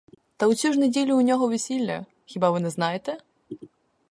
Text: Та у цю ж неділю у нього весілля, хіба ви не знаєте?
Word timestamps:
Та 0.37 0.47
у 0.47 0.55
цю 0.55 0.73
ж 0.73 0.79
неділю 0.79 1.17
у 1.17 1.21
нього 1.21 1.47
весілля, 1.47 2.05
хіба 2.25 2.51
ви 2.51 2.59
не 2.59 2.69
знаєте? 2.69 3.17